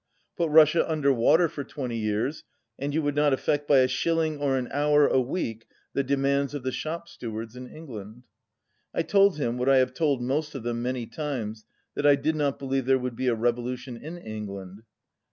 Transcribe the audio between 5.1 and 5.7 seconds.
week